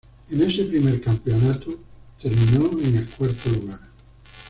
[0.31, 1.79] En ese primer Campeonato
[2.19, 3.81] terminó en el Cuarto lugar.